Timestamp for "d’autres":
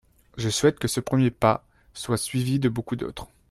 2.95-3.27